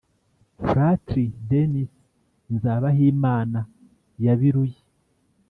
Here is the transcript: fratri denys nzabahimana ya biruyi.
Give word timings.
fratri 0.65 1.25
denys 1.49 1.93
nzabahimana 2.53 3.59
ya 4.25 4.33
biruyi. 4.39 4.81